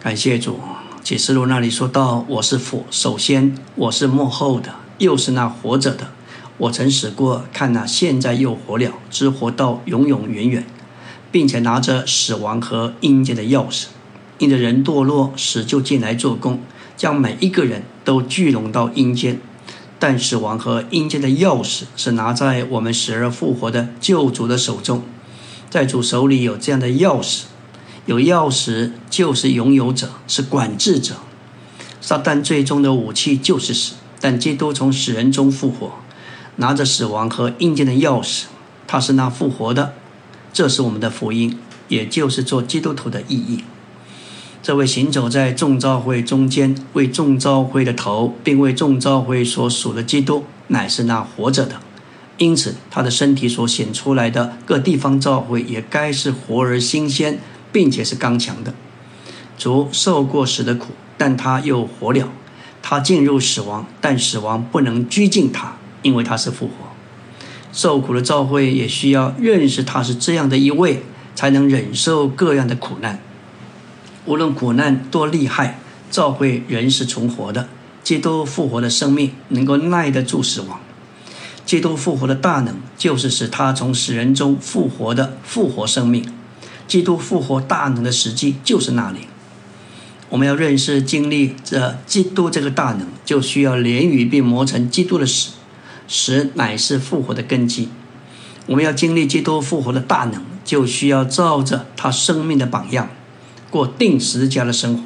[0.00, 0.58] 感谢主，
[1.04, 6.06] 启示录那里说到：“我是佛，首先我是幕后的，又是那活着的。
[6.58, 10.64] 我曾死过，看那现在又活了，只活到永永远远，
[11.32, 13.86] 并且拿着死亡和阴间的钥匙。
[14.38, 16.60] 因着人堕落，死就进来做工，
[16.96, 19.40] 将每一个人都聚拢到阴间。”
[19.98, 25.02] 但死亡和阴间的钥匙是拿在我们死而复活的救主的手中，
[25.68, 27.42] 在主手里有这样的钥匙，
[28.06, 31.14] 有钥匙就是拥有者，是管制者。
[32.00, 35.92] 撒旦最终的武器就是死，但基督从死人中复活，
[36.56, 38.44] 拿着死亡和阴间的钥匙，
[38.88, 39.94] 他是那复活的，
[40.52, 43.62] 这是我们的福音，也就是做基督徒的意义。
[44.60, 51.80] 这位行走在众召会中间，为众召会的头，并为众召会所属的基督，乃是那活着的。
[52.38, 57.40] 因此，他的身体所显出来的各地方召会，也该是活而新鲜，
[57.72, 58.72] 并且是刚强的。
[59.58, 62.28] 主受过死的苦，但他又活了。
[62.82, 66.72] 他进入死亡，但死亡不能拘禁他，因为他是复活。
[67.72, 71.04] 受苦的召会也需要认识他是这样的一位，
[71.34, 73.20] 才能忍受各样的苦难。
[74.26, 75.78] 无论苦难多厉害，
[76.10, 77.68] 召会人是存活的。
[78.02, 80.80] 基督复活的生命能够耐得住死亡。
[81.64, 86.28] 基督复活的大能，就是使他从死人中复活的复活生命。
[86.92, 89.20] 基督复活大能的实际就是那里。
[90.28, 95.52] 我们要认识、经历这基督这个大能，就需要连于并磨成基督的死，
[96.06, 97.88] 死乃是复活的根基。
[98.66, 103.08] 我们要经历基督复活的大能，就需要照着他生命的榜样。
[103.70, 105.02] 过定时家的生活，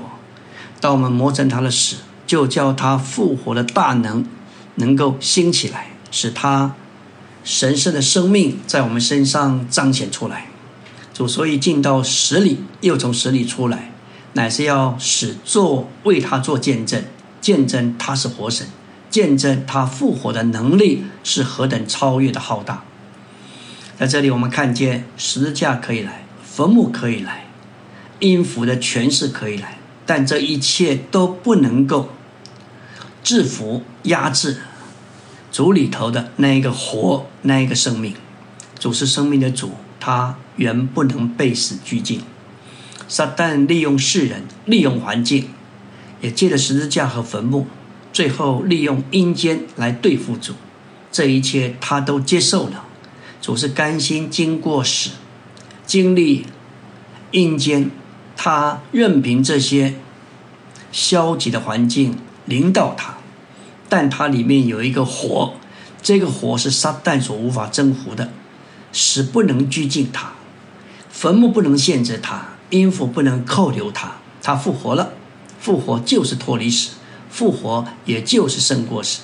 [0.80, 4.26] 当我们磨成他的死，就叫他复活的大能
[4.74, 6.74] 能够兴起来，使他
[7.44, 10.48] 神圣的生命在我们身上彰显出来。
[11.16, 13.90] 主所以进到死里，又从死里出来，
[14.34, 17.02] 乃是要使做为他做见证，
[17.40, 18.66] 见证他是活神，
[19.08, 22.84] 见证他复活的能力是何等超越的浩大。
[23.98, 27.46] 在这里，我们看见十字架可以来，坟墓可以来。
[28.20, 32.10] 音符的诠释可以来，但这一切都不能够
[33.24, 34.58] 制服、压制
[35.50, 38.14] 主里头的那一个活、那一个生命。
[38.78, 39.72] 主是生命的主，
[40.06, 42.20] 他原不能被死拘禁。
[43.08, 45.48] 撒旦利用世人，利用环境，
[46.20, 47.66] 也借着十字架和坟墓，
[48.12, 50.52] 最后利用阴间来对付主。
[51.10, 52.84] 这一切他都接受了。
[53.42, 55.10] 主是甘心经过死，
[55.84, 56.46] 经历
[57.32, 57.90] 阴间。
[58.36, 59.94] 他任凭这些
[60.92, 63.16] 消极的环境领导他，
[63.88, 65.54] 但他里面有一个火，
[66.00, 68.30] 这个火是撒旦所无法征服的，
[68.96, 70.32] 死不能拘禁他，
[71.10, 74.16] 坟墓不能限制他，阴府不能扣留他。
[74.42, 75.12] 他复活了，
[75.60, 76.92] 复活就是脱离死，
[77.28, 79.20] 复活也就是胜过死。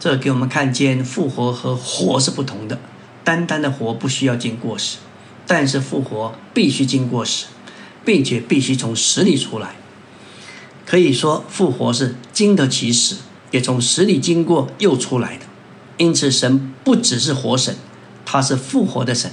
[0.00, 2.78] 这给我们看见复活和活是不同的。
[3.22, 4.96] 单单的活不需要经过死，
[5.46, 7.46] 但是复活必须经过死。
[8.04, 9.76] 并且必须从死里出来，
[10.86, 13.16] 可以说复活是经得起死，
[13.50, 15.44] 也从死里经过又出来的。
[15.98, 17.76] 因此，神不只是活神，
[18.30, 19.30] 他是复活的神。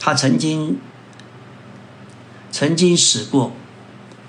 [0.00, 0.80] 他曾经
[2.50, 3.52] 曾经死过，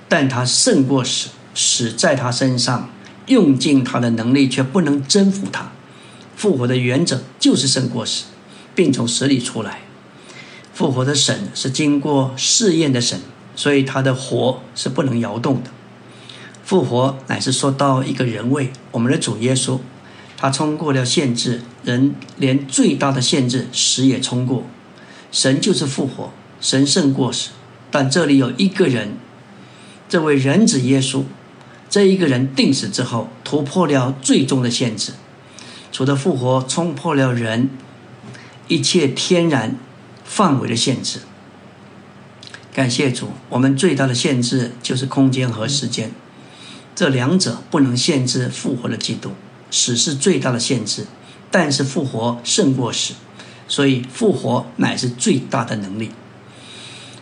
[0.07, 2.91] 但他胜过死，死在他身上，
[3.25, 5.71] 用尽他的能力却不能征服他。
[6.35, 8.25] 复活的原则就是胜过死，
[8.75, 9.79] 并从死里出来。
[10.75, 13.19] 复活的神是经过试验的神。
[13.55, 15.71] 所以他的活是不能摇动的，
[16.63, 18.71] 复活乃是说到一个人位。
[18.91, 19.79] 我们的主耶稣，
[20.37, 24.63] 他冲过了限制，人连最大的限制死也冲过。
[25.31, 26.31] 神就是复活，
[26.61, 27.49] 神胜过死。
[27.89, 29.17] 但这里有一个人，
[30.07, 31.23] 这位人子耶稣，
[31.89, 35.13] 这一个人定死之后，突破了最终的限制。
[35.91, 37.69] 除了复活冲破了人
[38.67, 39.75] 一切天然
[40.23, 41.21] 范围的限制。
[42.71, 46.11] 感谢主，我们最大的限制就是空间和时间，
[46.93, 49.31] 这两者不能限制复活的基督。
[49.69, 51.05] 死是最大的限制，
[51.51, 53.13] 但是复活胜过死，
[53.67, 56.11] 所以复活乃是最大的能力。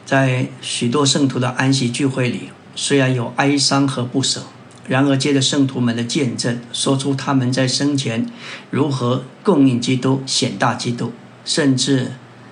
[0.06, 4.43] 在许多圣徒的安息聚会里，虽然有哀伤和不舍，
[4.88, 8.32] 然而借着圣徒们的见证，说出他们在生前
[8.70, 11.12] 如何供应基督、显大基督，
[11.43, 12.12] 甚至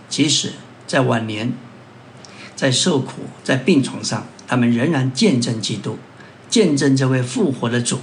[0.10, 0.54] 即使
[0.88, 1.54] 在晚年。
[2.56, 5.98] 在受苦、在病床上，他们仍然见证基督，
[6.50, 8.00] 见证这位复活的主。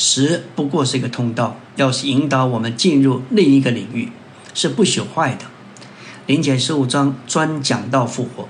[0.00, 4.10] 死不过是一个通道，要是引导我们进入另一个领域，
[4.54, 5.44] 是不朽坏的。
[6.24, 8.48] 灵前十五章专讲到复活，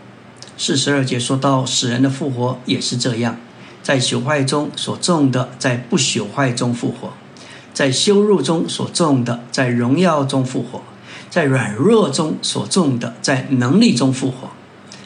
[0.57, 3.36] 四十二节说到死人的复活也是这样，
[3.82, 7.09] 在朽坏中所种的，在不朽坏中复活；
[7.74, 10.82] 在羞辱中所种的，在荣耀中复活；
[11.28, 14.51] 在软弱中所种的，在能力中复活。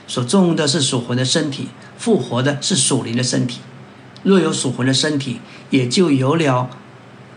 [0.06, 3.60] 所种的是属魂的身体，复活的是属灵的身体。
[4.22, 5.38] 若有属魂的身体，
[5.70, 6.70] 也就有了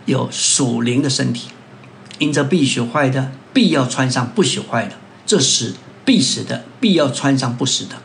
[0.05, 1.49] 有属灵的身体。
[2.19, 7.95] 因着必朽坏的，必要穿上不朽坏的；这时必死的，必要穿上不死的。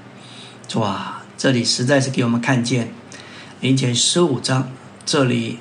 [0.79, 2.93] 哇，这里实在是给我们看见，
[3.61, 4.70] 灵前十五章
[5.07, 5.59] 这里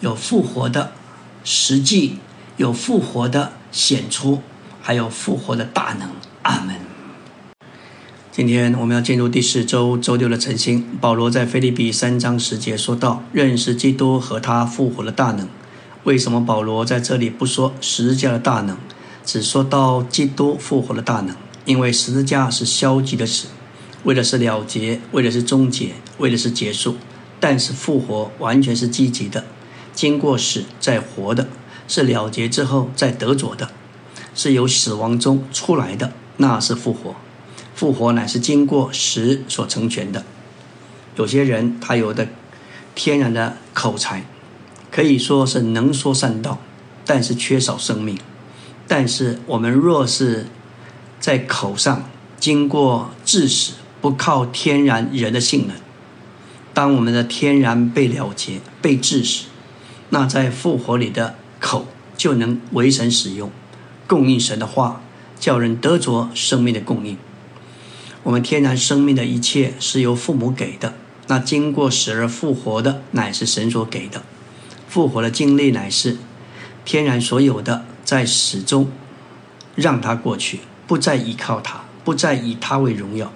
[0.00, 0.92] 有复活的
[1.42, 2.18] 实际，
[2.58, 4.42] 有复活的显出，
[4.82, 6.10] 还有复活的大能。
[6.42, 6.93] 阿门。
[8.36, 10.84] 今天我们要进入第四周周六的晨星。
[11.00, 15.46] 保罗在腓立比三章十节说到：“认识基督和他复活的大能。”
[16.02, 18.76] 为什么保罗在这里不说十字架的大能，
[19.24, 21.36] 只说到基督复活的大能？
[21.64, 23.46] 因为十字架是消极的死，
[24.02, 26.94] 为的是了结，为的是终结，为的是结束；
[27.38, 29.44] 但是复活完全是积极的，
[29.92, 31.46] 经过死再活的，
[31.86, 33.70] 是了结之后再得着的，
[34.34, 37.14] 是由死亡中出来的，那是复活。
[37.84, 40.24] 复活乃是经过时所成全的。
[41.16, 42.28] 有些人他有的
[42.94, 44.24] 天然的口才，
[44.90, 46.58] 可以说是能说善道，
[47.04, 48.18] 但是缺少生命。
[48.88, 50.46] 但是我们若是
[51.20, 52.08] 在口上
[52.40, 55.76] 经过致死，不靠天然人的性能，
[56.72, 59.44] 当我们的天然被了结、被致死，
[60.08, 63.50] 那在复活里的口就能为神使用，
[64.06, 65.02] 供应神的话，
[65.38, 67.18] 叫人得着生命的供应。
[68.24, 70.94] 我们天然生命的一切是由父母给的，
[71.26, 74.22] 那经过死而复活的乃是神所给的。
[74.88, 76.16] 复活的经历乃是
[76.86, 78.90] 天然所有的，在死中
[79.74, 83.30] 让它过去，不再依靠它，不再以它为荣耀。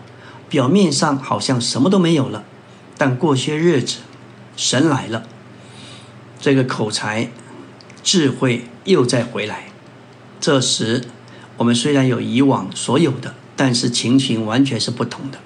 [0.48, 2.44] 表面上好像什么都没有了，
[2.96, 3.98] 但过些日子，
[4.56, 5.24] 神来了，
[6.40, 7.30] 这个口才、
[8.02, 9.64] 智慧又再回来。
[10.40, 11.04] 这时，
[11.58, 13.34] 我们虽然有以往所有的。
[13.58, 15.38] 但是情形完全是不同的，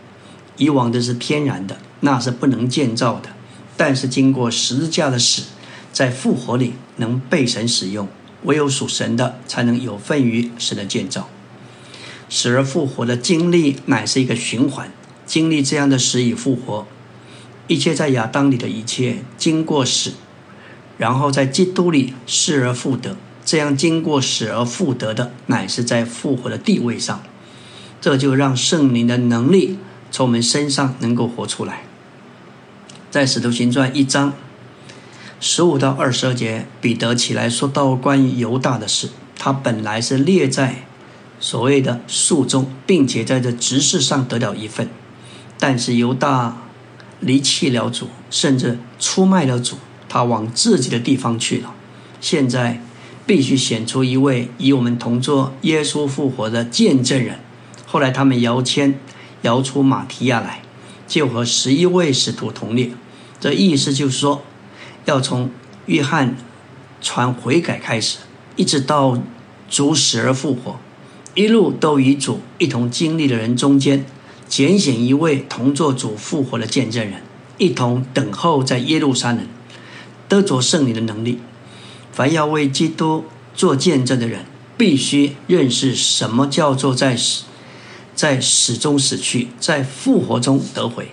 [0.58, 3.30] 以往的是天然的，那是不能建造的。
[3.74, 5.44] 但是经过十字架的死，
[5.94, 8.06] 在复活里能被神使用，
[8.42, 11.30] 唯有属神的才能有份于神的建造。
[12.28, 14.92] 死而复活的经历乃是一个循环，
[15.24, 16.86] 经历这样的死与复活，
[17.66, 20.12] 一切在亚当里的一切经过死，
[20.98, 27.22] 然后在基督里失而复得，这样经过死而复得的，乃是在复活的地位上。
[28.03, 29.78] 这就让圣灵的能力
[30.11, 31.84] 从我们身上能够活出来。
[33.12, 34.32] 在使徒行传一章
[35.38, 39.11] 十五到二十二节，彼得起来说到关于犹大的事。
[39.38, 40.84] 他本来是列在
[41.38, 44.88] 所谓的数中，并且在这执事上得了一份。
[45.61, 46.57] 但是犹大
[47.20, 49.76] 离弃了主，甚至出卖了主，
[50.09, 51.72] 他往自己的地方去了。
[52.20, 52.82] 现在
[53.24, 57.38] 必须选出一位与我们同做耶稣复活的见证人。
[57.93, 58.95] 后来他们摇签，
[59.43, 60.62] 摇出马提亚来，
[61.07, 62.90] 就和十一位使徒同列。
[63.38, 64.43] 这意思就是说，
[65.05, 65.51] 要从
[65.84, 66.34] 约翰
[67.03, 68.16] 传悔改开始，
[68.57, 69.18] 一直到
[69.68, 70.80] 主死而复活，
[71.34, 74.07] 一路都与主一同经历的人中间，
[74.49, 77.20] 拣选一位同做主复活的见证人，
[77.59, 79.47] 一同等候在耶路撒冷
[80.30, 81.38] 得着圣灵的能力。
[82.11, 84.47] 凡要为基督做见证的人，
[84.78, 87.43] 必须认识什么叫做在死。
[88.14, 91.10] 在死中死去，在复活中得回。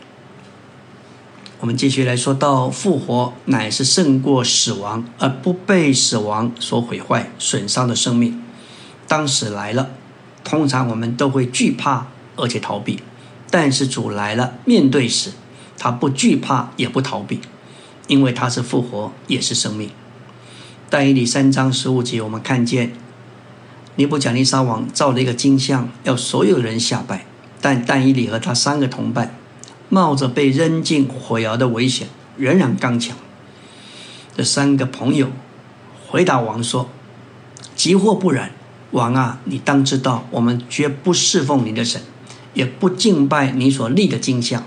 [1.61, 8.41] 我们继续来说到复活，乃是胜过死亡，而不被死亡所毁坏、损伤的生命。
[9.07, 9.89] 当死来了，
[10.43, 12.99] 通常我们都会惧怕而且逃避；
[13.49, 15.31] 但是主来了，面对死，
[15.77, 17.41] 他不惧怕也不逃避，
[18.07, 19.89] 因为他是复活，也是生命。
[20.89, 22.93] 但以理三章十五节，我们看见。
[23.99, 27.25] 尼布甲尼撒王造了一个金像，要所有人下拜。
[27.59, 29.35] 但但以理和他三个同伴，
[29.89, 33.17] 冒着被扔进火窑的危险，仍然刚强。
[34.37, 35.27] 这三个朋友
[36.07, 36.89] 回答王说
[37.75, 38.51] ：“即或不然，
[38.91, 42.01] 王啊，你当知道，我们绝不侍奉你的神，
[42.53, 44.63] 也不敬拜你所立的金像。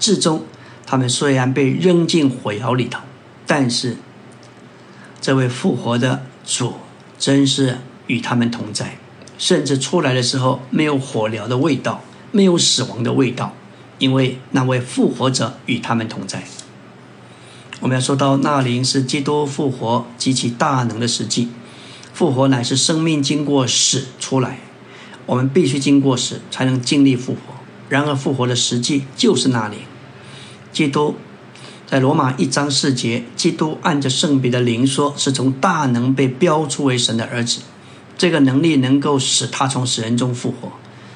[0.00, 0.42] 至终，
[0.84, 2.98] 他们虽然被扔进火窑里头，
[3.46, 3.98] 但是
[5.20, 6.74] 这位复活的主
[7.16, 7.78] 真是。”
[8.12, 8.98] 与他们同在，
[9.38, 13.54] 甚至出来的时候没有火燎的味道，没有死亡的味道，
[13.98, 16.44] 因为那位复活者与他们同在。
[17.80, 21.48] 我们要说到那灵是基督复活及其大能的实际。
[22.12, 24.58] 复活乃是生命经过死出来，
[25.24, 27.38] 我们必须经过死才能经历复活。
[27.88, 29.78] 然而复活的实际就是那灵。
[30.70, 31.16] 基督
[31.86, 37.62] 在罗马一章四节，基督按着圣别的灵说，是从大能被标出为神的儿子。
[38.16, 40.72] 这个能力能够使他从死人中复活，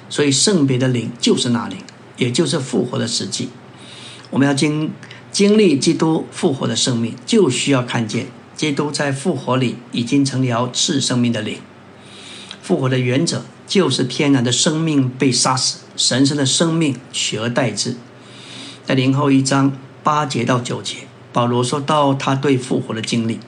[0.09, 1.79] 所以圣别的灵就是那灵，
[2.17, 3.49] 也就是复活的实际。
[4.31, 4.91] 我们要经。
[5.33, 11.59] 经历基督复活的生命，就需要看见基督在复活里已经成了赐生命的灵。
[12.63, 17.97] 复活的原则就是天然的生命被杀死，神圣的生命取而代之。
[18.87, 21.01] 在灵后一章八节到九节，
[21.35, 23.39] 保罗说到他对复活的经历，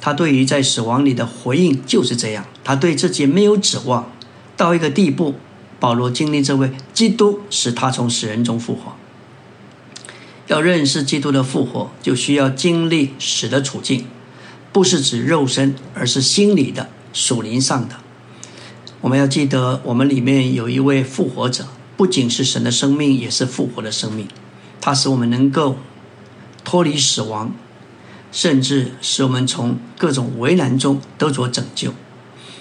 [0.00, 2.44] 他对于在死亡里的回应就是这样。
[2.64, 4.10] 他对自己没有指望，
[4.56, 5.34] 到一个地步，
[5.78, 8.92] 保罗经历这位基督使他从死人中复活。
[10.46, 14.06] 要认识基督的复活，就需要经历死的处境，
[14.72, 17.96] 不是指肉身，而是心理的、属灵上的。
[19.00, 24.26] 我们要记得，我们里面有一位复活者，不仅是神的生命，也是复活的生命。
[24.80, 25.76] 他使我们能够
[26.64, 27.54] 脱离死亡，
[28.32, 31.92] 甚至使我们从各种为难中得着拯救。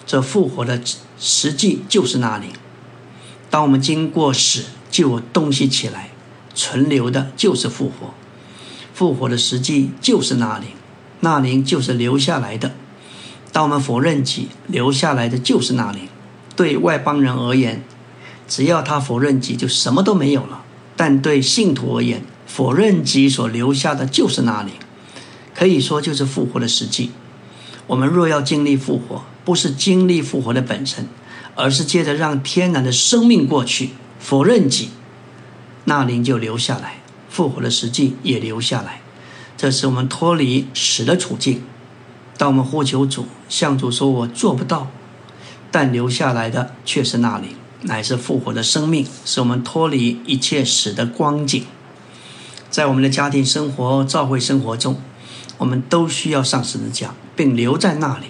[0.05, 0.82] 这复活的
[1.20, 2.47] 实际就是那里。
[3.49, 6.09] 当我们经过死，就有东西起来。
[6.55, 8.13] 存留的就是复活，
[8.93, 10.72] 复活的实际就是那灵，
[11.22, 12.74] 那灵就是留下来的。
[13.53, 16.09] 当我们否认己，留下来的就是那灵。
[16.57, 17.82] 对外邦人而言，
[18.45, 20.65] 只要他否认己，就什么都没有了；
[20.97, 24.74] 但对信徒而言，否认己所留下的就是那灵，
[25.60, 27.12] 可以说就是复活的实际。
[27.88, 31.05] 我们若要经历复活，不是经历复活的本身，
[31.53, 33.89] 而是借着让天然的生命过去，
[34.22, 34.91] 否认己。
[35.84, 39.01] 那灵就留下来，复活的实际也留下来，
[39.57, 41.62] 这是我们脱离死的处境。
[42.38, 44.88] 当我们呼求主，向主说：“我做不到。”
[45.72, 47.49] 但留下来的却是那灵，
[47.82, 51.66] 乃是复活的生命，使我们脱离一切死的光景。
[52.70, 55.01] 在我们的家庭生活、教会生活中，
[55.60, 58.26] 我们都需要上十字架，并留在那里。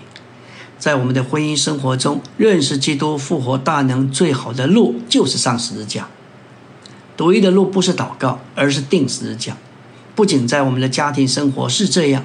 [0.78, 6.08] 在我们的婚姻生活中，认识基督复活大能最好的路，就是上十字架。
[7.16, 9.58] 独一的路不是祷告，而是定时讲。
[10.16, 12.24] 不仅在我们的家庭生活是这样，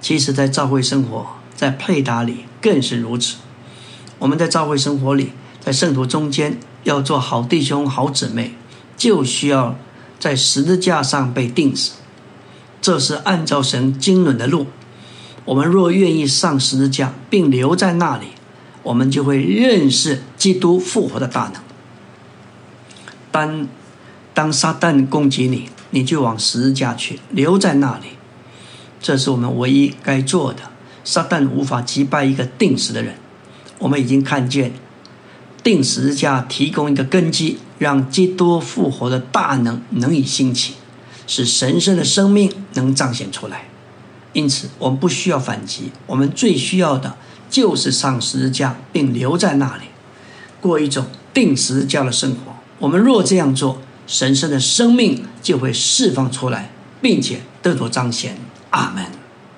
[0.00, 3.36] 其实在教会生活，在配搭里更是如此。
[4.18, 8.54] 我们在教会生活里，在圣徒中间要做好弟兄、好姊妹，
[8.96, 9.76] 就需要
[10.18, 11.92] 在十字架上被定死。
[12.80, 14.66] 这是按照神经纶的路。
[15.44, 18.26] 我们若愿意上十字架，并留在那里，
[18.82, 21.62] 我们就会认识基督复活的大能。
[23.30, 23.68] 当
[24.34, 28.08] 当撒旦攻击你，你就往十字架去，留在那里。
[29.00, 30.62] 这是我们唯一该做的。
[31.04, 33.14] 撒旦无法击败一个定时的人。
[33.78, 34.72] 我们已经看见，
[35.62, 40.74] 定十字架提供一个根基，让基督复活的大能能以兴起，
[41.26, 43.64] 使神圣的生命能彰显出来。
[44.32, 47.16] 因此，我们不需要反击，我们最需要的
[47.48, 49.84] 就是上十字架，并留在那里，
[50.60, 52.54] 过一种定十字架的生活。
[52.78, 56.70] 我们若这样做，神圣的生命就会释放出来，
[57.00, 58.36] 并且得到彰显。
[58.70, 59.04] 阿门。